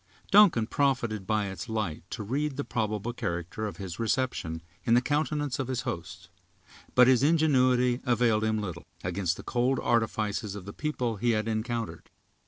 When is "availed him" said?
8.03-8.57